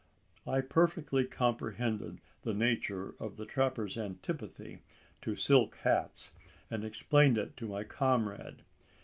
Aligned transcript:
I 0.47 0.61
perfectly 0.61 1.25
comprehended 1.25 2.21
the 2.41 2.55
nature 2.55 3.13
of 3.19 3.37
the 3.37 3.45
trapper's 3.45 3.99
antipathy 3.99 4.81
to 5.21 5.35
silk 5.35 5.75
hats, 5.83 6.31
and 6.71 6.83
explained 6.83 7.37
it 7.37 7.55
to 7.57 7.67
my 7.67 7.83
comrade. 7.83 8.63